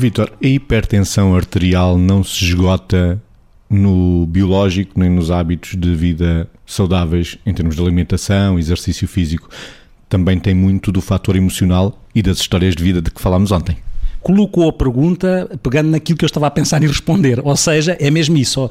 Vitor, 0.00 0.32
a 0.42 0.46
hipertensão 0.46 1.36
arterial 1.36 1.98
não 1.98 2.24
se 2.24 2.42
esgota 2.42 3.20
no 3.68 4.26
biológico 4.26 4.98
nem 4.98 5.10
nos 5.10 5.30
hábitos 5.30 5.76
de 5.76 5.94
vida 5.94 6.48
saudáveis 6.64 7.36
em 7.44 7.52
termos 7.52 7.76
de 7.76 7.82
alimentação, 7.82 8.58
exercício 8.58 9.06
físico. 9.06 9.50
Também 10.08 10.38
tem 10.38 10.54
muito 10.54 10.90
do 10.90 11.02
fator 11.02 11.36
emocional 11.36 12.02
e 12.14 12.22
das 12.22 12.38
histórias 12.38 12.74
de 12.74 12.82
vida 12.82 13.02
de 13.02 13.10
que 13.10 13.20
falámos 13.20 13.52
ontem. 13.52 13.76
Colocou 14.22 14.70
a 14.70 14.72
pergunta 14.72 15.50
pegando 15.62 15.90
naquilo 15.90 16.16
que 16.16 16.24
eu 16.24 16.28
estava 16.28 16.46
a 16.46 16.50
pensar 16.50 16.82
em 16.82 16.86
responder, 16.86 17.38
ou 17.44 17.54
seja, 17.54 17.94
é 18.00 18.10
mesmo 18.10 18.38
isso. 18.38 18.70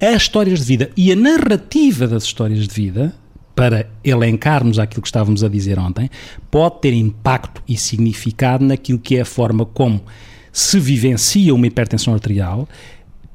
As 0.00 0.22
histórias 0.22 0.60
de 0.60 0.64
vida 0.64 0.90
e 0.96 1.10
a 1.10 1.16
narrativa 1.16 2.06
das 2.06 2.22
histórias 2.22 2.68
de 2.68 2.72
vida 2.72 3.12
para 3.52 3.88
elencarmos 4.04 4.78
aquilo 4.78 5.02
que 5.02 5.08
estávamos 5.08 5.42
a 5.42 5.48
dizer 5.48 5.76
ontem, 5.76 6.08
pode 6.52 6.80
ter 6.82 6.92
impacto 6.92 7.60
e 7.66 7.76
significado 7.76 8.64
naquilo 8.64 9.00
que 9.00 9.16
é 9.16 9.22
a 9.22 9.24
forma 9.24 9.66
como 9.66 10.00
se 10.58 10.80
vivencia 10.80 11.54
uma 11.54 11.68
hipertensão 11.68 12.12
arterial, 12.12 12.68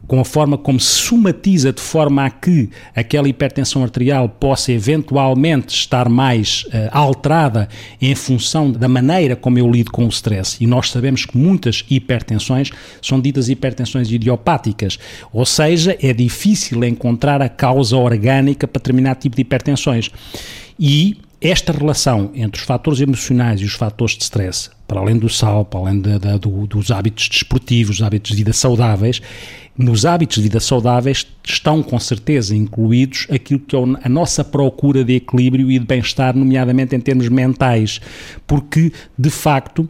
com 0.05 0.19
a 0.19 0.25
forma 0.25 0.57
como 0.57 0.77
se 0.77 0.93
somatiza 0.93 1.71
de 1.71 1.79
forma 1.79 2.25
a 2.25 2.29
que 2.29 2.69
aquela 2.93 3.29
hipertensão 3.29 3.81
arterial 3.81 4.27
possa 4.27 4.73
eventualmente 4.73 5.73
estar 5.73 6.09
mais 6.09 6.65
uh, 6.65 6.89
alterada 6.91 7.69
em 8.01 8.13
função 8.13 8.69
da 8.69 8.89
maneira 8.89 9.37
como 9.37 9.57
eu 9.57 9.71
lido 9.71 9.89
com 9.89 10.05
o 10.05 10.09
stress. 10.09 10.61
E 10.61 10.67
nós 10.67 10.91
sabemos 10.91 11.25
que 11.25 11.37
muitas 11.37 11.85
hipertensões 11.89 12.71
são 13.01 13.21
ditas 13.21 13.47
hipertensões 13.47 14.11
idiopáticas, 14.11 14.99
ou 15.31 15.45
seja, 15.45 15.97
é 16.01 16.11
difícil 16.11 16.83
encontrar 16.83 17.41
a 17.41 17.47
causa 17.47 17.95
orgânica 17.95 18.67
para 18.67 18.81
determinado 18.81 19.21
tipo 19.21 19.37
de 19.37 19.43
hipertensões. 19.43 20.11
E 20.77 21.15
esta 21.43 21.73
relação 21.73 22.31
entre 22.33 22.61
os 22.61 22.65
fatores 22.65 23.01
emocionais 23.01 23.59
e 23.59 23.65
os 23.65 23.73
fatores 23.73 24.15
de 24.15 24.23
stress, 24.23 24.69
para 24.87 25.01
além 25.01 25.17
do 25.17 25.27
sal, 25.27 25.65
para 25.65 25.81
além 25.81 25.99
de, 25.99 26.17
de, 26.17 26.39
do, 26.39 26.65
dos 26.65 26.89
hábitos 26.89 27.27
desportivos, 27.27 28.01
hábitos 28.01 28.31
de 28.31 28.37
vida 28.37 28.53
saudáveis, 28.53 29.21
nos 29.77 30.05
hábitos 30.05 30.37
de 30.37 30.43
vida 30.43 30.59
saudáveis 30.61 31.27
estão 31.43 31.83
com 31.83 31.99
certeza 31.99 32.55
incluídos 32.55 33.27
aquilo 33.29 33.59
que 33.59 33.75
é 33.75 33.79
a 34.03 34.09
nossa 34.09 34.43
procura 34.43 35.03
de 35.03 35.15
equilíbrio 35.15 35.69
e 35.69 35.79
de 35.79 35.85
bem-estar, 35.85 36.35
nomeadamente 36.35 36.95
em 36.95 36.99
termos 36.99 37.27
mentais, 37.27 37.99
porque 38.47 38.93
de 39.17 39.29
facto 39.29 39.89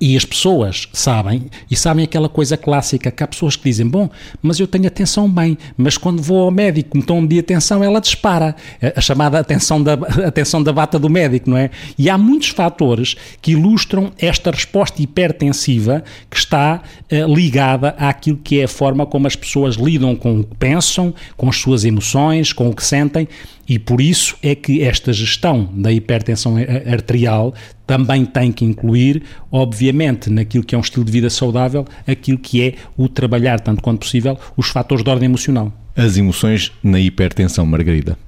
e 0.00 0.16
as 0.16 0.24
pessoas 0.24 0.88
sabem, 0.92 1.44
e 1.70 1.76
sabem 1.76 2.04
aquela 2.04 2.28
coisa 2.28 2.56
clássica, 2.56 3.10
que 3.10 3.22
há 3.22 3.26
pessoas 3.26 3.56
que 3.56 3.64
dizem, 3.64 3.86
bom, 3.86 4.10
mas 4.42 4.58
eu 4.58 4.66
tenho 4.66 4.86
atenção 4.86 5.30
bem, 5.30 5.56
mas 5.76 5.96
quando 5.96 6.20
vou 6.20 6.42
ao 6.42 6.50
médico, 6.50 6.96
me 6.96 7.02
tomo 7.02 7.26
de 7.26 7.38
atenção, 7.38 7.82
ela 7.82 8.00
dispara. 8.00 8.56
A 8.94 9.00
chamada 9.00 9.38
atenção 9.38 9.82
da, 9.82 9.94
atenção 10.26 10.62
da 10.62 10.72
bata 10.72 10.98
do 10.98 11.08
médico, 11.08 11.48
não 11.48 11.56
é? 11.56 11.70
E 11.96 12.10
há 12.10 12.18
muitos 12.18 12.48
fatores 12.48 13.14
que 13.40 13.52
ilustram 13.52 14.12
esta 14.18 14.50
resposta 14.50 15.00
hipertensiva 15.00 16.02
que 16.28 16.36
está 16.36 16.82
uh, 17.10 17.34
ligada 17.34 17.90
àquilo 17.98 18.38
que 18.42 18.60
é 18.60 18.64
a 18.64 18.68
forma 18.68 19.06
como 19.06 19.26
as 19.26 19.36
pessoas 19.36 19.76
lidam 19.76 20.16
com 20.16 20.40
o 20.40 20.44
que 20.44 20.56
pensam, 20.56 21.14
com 21.36 21.48
as 21.48 21.56
suas 21.56 21.84
emoções, 21.84 22.52
com 22.52 22.68
o 22.68 22.74
que 22.74 22.84
sentem, 22.84 23.28
e 23.68 23.78
por 23.78 24.00
isso 24.00 24.36
é 24.42 24.54
que 24.54 24.82
esta 24.82 25.12
gestão 25.12 25.68
da 25.74 25.90
hipertensão 25.92 26.56
arterial 26.90 27.54
também 27.86 28.24
tem 28.24 28.52
que 28.52 28.64
incluir, 28.64 29.22
obviamente, 29.50 30.30
naquilo 30.30 30.64
que 30.64 30.74
é 30.74 30.78
um 30.78 30.80
estilo 30.80 31.04
de 31.04 31.12
vida 31.12 31.30
saudável, 31.30 31.84
aquilo 32.06 32.38
que 32.38 32.62
é 32.62 32.74
o 32.96 33.08
trabalhar, 33.08 33.60
tanto 33.60 33.82
quanto 33.82 34.00
possível, 34.00 34.38
os 34.56 34.68
fatores 34.68 35.04
de 35.04 35.10
ordem 35.10 35.26
emocional. 35.26 35.72
As 35.96 36.16
emoções 36.16 36.72
na 36.82 36.98
hipertensão, 36.98 37.64
Margarida. 37.64 38.18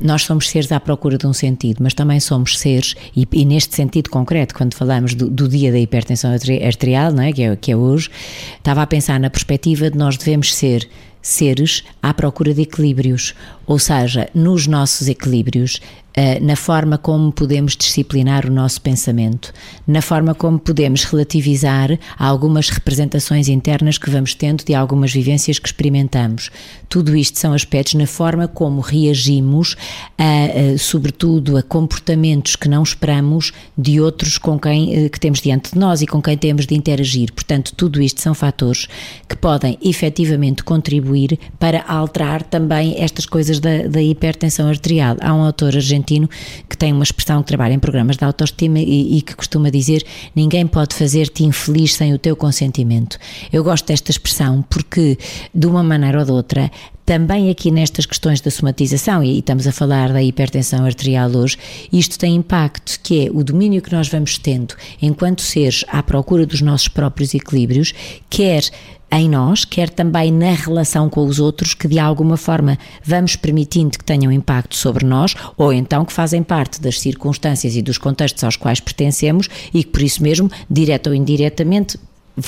Nós 0.00 0.22
somos 0.22 0.48
seres 0.48 0.72
à 0.72 0.80
procura 0.80 1.16
de 1.16 1.26
um 1.26 1.32
sentido, 1.32 1.78
mas 1.80 1.94
também 1.94 2.18
somos 2.18 2.58
seres, 2.58 2.94
e, 3.16 3.26
e 3.32 3.44
neste 3.44 3.76
sentido 3.76 4.10
concreto, 4.10 4.54
quando 4.54 4.74
falamos 4.74 5.14
do, 5.14 5.30
do, 5.30 5.48
dia 5.48 5.70
da 5.70 5.78
hipertensão 5.78 6.32
arterial, 6.32 7.12
não 7.12 7.22
é? 7.22 7.32
Que, 7.32 7.42
é, 7.42 7.56
que 7.56 7.72
é 7.72 7.76
hoje, 7.76 8.10
estava 8.56 8.82
a 8.82 8.86
pensar 8.86 9.20
na 9.20 9.30
perspectiva 9.30 9.90
de 9.90 9.96
nós 9.96 10.16
devemos 10.16 10.54
ser 10.54 10.88
seres 11.22 11.82
à 12.02 12.12
procura 12.12 12.52
de 12.52 12.62
equilíbrios, 12.62 13.34
ou 13.66 13.78
seja, 13.78 14.28
nos 14.34 14.66
nossos 14.66 15.08
equilíbrios, 15.08 15.80
eh, 16.16 16.38
na 16.38 16.54
forma 16.54 16.96
como 16.96 17.32
podemos 17.32 17.76
disciplinar 17.76 18.46
o 18.46 18.50
nosso 18.50 18.80
pensamento, 18.80 19.52
na 19.84 20.00
forma 20.00 20.32
como 20.32 20.60
podemos 20.60 21.02
relativizar 21.02 21.98
algumas 22.16 22.68
representações 22.68 23.48
internas 23.48 23.98
que 23.98 24.08
vamos 24.08 24.32
tendo 24.32 24.64
de 24.64 24.76
algumas 24.76 25.12
vivências 25.12 25.58
que 25.58 25.66
experimentamos. 25.66 26.50
Tudo 26.88 27.16
isto 27.16 27.40
são 27.40 27.52
aspectos 27.52 27.94
na 27.94 28.06
forma 28.06 28.46
como 28.46 28.80
reagimos, 28.80 29.76
a, 30.16 30.74
a, 30.74 30.78
sobretudo 30.78 31.56
a 31.56 31.62
comportamentos 31.64 32.54
que 32.54 32.68
não 32.68 32.84
esperamos 32.84 33.52
de 33.76 34.00
outros 34.00 34.38
com 34.38 34.56
quem 34.56 34.94
eh, 34.94 35.08
que 35.08 35.18
temos 35.18 35.40
diante 35.40 35.72
de 35.72 35.78
nós 35.80 36.00
e 36.00 36.06
com 36.06 36.22
quem 36.22 36.38
temos 36.38 36.64
de 36.64 36.76
interagir. 36.76 37.32
Portanto, 37.32 37.72
tudo 37.76 38.00
isto 38.00 38.20
são 38.20 38.34
fatores 38.34 38.86
que 39.28 39.36
podem 39.36 39.76
efetivamente 39.82 40.62
contribuir 40.62 41.40
para 41.58 41.82
alterar 41.88 42.44
também 42.44 42.94
estas 43.02 43.26
coisas 43.26 43.53
da, 43.60 43.86
da 43.86 44.02
hipertensão 44.02 44.68
arterial. 44.68 45.16
Há 45.20 45.34
um 45.34 45.42
autor 45.42 45.74
argentino 45.74 46.28
que 46.68 46.76
tem 46.76 46.92
uma 46.92 47.02
expressão 47.02 47.42
que 47.42 47.48
trabalha 47.48 47.72
em 47.74 47.78
programas 47.78 48.16
de 48.16 48.24
autoestima 48.24 48.78
e, 48.78 49.18
e 49.18 49.22
que 49.22 49.34
costuma 49.34 49.70
dizer: 49.70 50.04
ninguém 50.34 50.66
pode 50.66 50.94
fazer-te 50.94 51.44
infeliz 51.44 51.94
sem 51.94 52.14
o 52.14 52.18
teu 52.18 52.36
consentimento. 52.36 53.18
Eu 53.52 53.64
gosto 53.64 53.86
desta 53.86 54.10
expressão 54.10 54.62
porque, 54.68 55.18
de 55.54 55.66
uma 55.66 55.82
maneira 55.82 56.18
ou 56.20 56.24
de 56.24 56.32
outra, 56.32 56.70
também 57.04 57.50
aqui 57.50 57.70
nestas 57.70 58.06
questões 58.06 58.40
da 58.40 58.50
somatização, 58.50 59.22
e 59.22 59.38
estamos 59.38 59.66
a 59.66 59.72
falar 59.72 60.12
da 60.12 60.22
hipertensão 60.22 60.84
arterial 60.84 61.30
hoje, 61.30 61.56
isto 61.92 62.18
tem 62.18 62.34
impacto, 62.34 62.98
que 63.02 63.26
é 63.26 63.30
o 63.30 63.44
domínio 63.44 63.82
que 63.82 63.92
nós 63.92 64.08
vamos 64.08 64.38
tendo 64.38 64.74
enquanto 65.00 65.42
seres 65.42 65.84
à 65.88 66.02
procura 66.02 66.46
dos 66.46 66.60
nossos 66.60 66.88
próprios 66.88 67.34
equilíbrios, 67.34 67.92
quer 68.30 68.64
em 69.12 69.28
nós, 69.28 69.64
quer 69.64 69.90
também 69.90 70.32
na 70.32 70.52
relação 70.52 71.08
com 71.08 71.24
os 71.24 71.38
outros, 71.38 71.74
que 71.74 71.86
de 71.86 71.98
alguma 71.98 72.36
forma 72.36 72.78
vamos 73.04 73.36
permitindo 73.36 73.98
que 73.98 74.04
tenham 74.04 74.32
impacto 74.32 74.74
sobre 74.74 75.04
nós, 75.04 75.36
ou 75.56 75.72
então 75.72 76.04
que 76.04 76.12
fazem 76.12 76.42
parte 76.42 76.80
das 76.80 76.98
circunstâncias 76.98 77.76
e 77.76 77.82
dos 77.82 77.98
contextos 77.98 78.42
aos 78.42 78.56
quais 78.56 78.80
pertencemos 78.80 79.48
e 79.72 79.84
que 79.84 79.90
por 79.90 80.02
isso 80.02 80.22
mesmo, 80.22 80.50
direto 80.68 81.08
ou 81.08 81.14
indiretamente, 81.14 81.98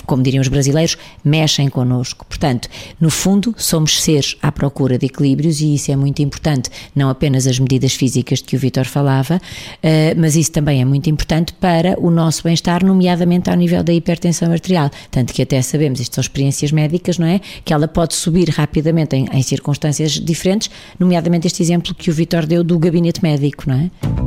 como 0.07 0.23
diriam 0.23 0.41
os 0.41 0.49
brasileiros, 0.49 0.97
mexem 1.25 1.69
connosco. 1.69 2.25
Portanto, 2.27 2.69
no 3.01 3.11
fundo, 3.11 3.55
somos 3.57 4.03
seres 4.03 4.37
à 4.43 4.51
procura 4.51 4.99
de 4.99 5.07
equilíbrios 5.07 5.61
e 5.61 5.75
isso 5.75 5.91
é 5.91 5.97
muito 5.97 6.21
importante, 6.23 6.71
não 6.95 7.09
apenas 7.09 7.47
as 7.47 7.59
medidas 7.59 7.95
físicas 7.95 8.39
de 8.39 8.45
que 8.45 8.57
o 8.57 8.59
Vitor 8.59 8.85
falava, 8.85 9.41
eh, 9.83 10.15
mas 10.17 10.37
isso 10.37 10.53
também 10.53 10.81
é 10.81 10.85
muito 10.85 11.09
importante 11.09 11.53
para 11.55 11.99
o 12.01 12.11
nosso 12.11 12.43
bem-estar, 12.43 12.85
nomeadamente 12.85 13.51
ao 13.51 13.57
nível 13.57 13.83
da 13.83 13.93
hipertensão 13.93 14.51
arterial. 14.51 14.91
Tanto 15.11 15.33
que 15.33 15.43
até 15.43 15.61
sabemos, 15.63 16.01
isto 16.01 16.15
são 16.15 16.23
experiências 16.23 16.73
médicas, 16.73 17.19
não 17.19 17.27
é? 17.27 17.41
Que 17.65 17.73
ela 17.73 17.87
pode 17.87 18.15
subir 18.15 18.49
rapidamente 18.51 19.17
em, 19.17 19.27
em 19.33 19.43
circunstâncias 19.43 20.13
diferentes, 20.13 20.71
nomeadamente 20.99 21.47
este 21.47 21.63
exemplo 21.63 21.95
que 21.95 22.11
o 22.11 22.13
Vitor 22.13 22.47
deu 22.47 22.65
do 22.65 22.79
gabinete 22.79 23.23
médico, 23.23 23.65
não 23.69 23.77
é? 23.77 24.26